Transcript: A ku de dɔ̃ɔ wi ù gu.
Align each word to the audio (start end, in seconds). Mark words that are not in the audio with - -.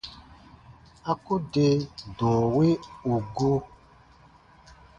A 1.09 1.13
ku 1.23 1.33
de 1.53 1.67
dɔ̃ɔ 2.17 2.37
wi 2.53 2.67
ù 3.11 3.13
gu. 3.35 3.51